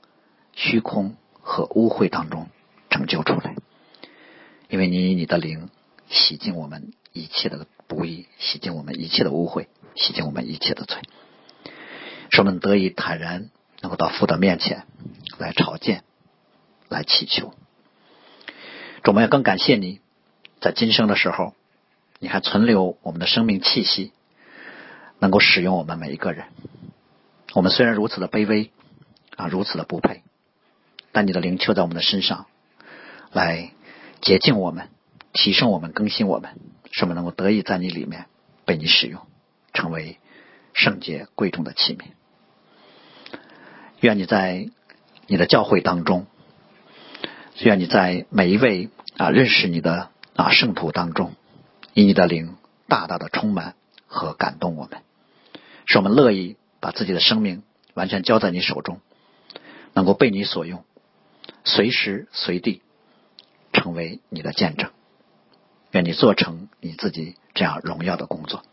[0.52, 2.48] 虚空和污秽当中
[2.90, 3.54] 拯救出来，
[4.68, 5.70] 因为你以你的灵
[6.08, 10.98] 洗净我们一切的不义，洗净我们一切的污秽，洗净我们一切的罪，
[12.32, 13.50] 使我们得以坦然
[13.80, 14.86] 能够到父的面前
[15.38, 16.02] 来朝见、
[16.88, 17.54] 来祈求。
[19.04, 20.00] 主我们要更感谢你，
[20.62, 21.54] 在今生的时候，
[22.20, 24.12] 你还存留我们的生命气息，
[25.18, 26.44] 能够使用我们每一个人。
[27.52, 28.70] 我们虽然如此的卑微
[29.34, 30.22] 啊，如此的不配，
[31.10, 32.46] 但你的灵却在我们的身上，
[33.32, 33.72] 来
[34.20, 34.88] 洁净我们、
[35.32, 36.56] 提升我们、更新我们，
[36.92, 38.26] 使我们能够得以在你里面
[38.64, 39.20] 被你使用，
[39.74, 40.20] 成为
[40.74, 42.04] 圣洁贵重的器皿。
[43.98, 44.70] 愿你在
[45.26, 46.26] 你的教会当中，
[47.64, 51.34] 愿你在每一位啊认识你的啊圣徒当中，
[51.94, 52.56] 以你的灵
[52.88, 53.74] 大大的充满
[54.06, 55.02] 和感动我们，
[55.86, 56.56] 使我们乐意。
[56.82, 57.62] 把自己的生命
[57.94, 58.98] 完全交在你手中，
[59.92, 60.82] 能够被你所用，
[61.62, 62.82] 随时随地
[63.72, 64.90] 成为你的见证。
[65.92, 68.64] 愿你做成你自己这样荣耀的工作。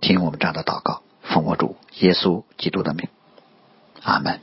[0.00, 3.06] 听我们这样的祷告，奉我主耶稣基督的名，
[4.02, 4.40] 阿门。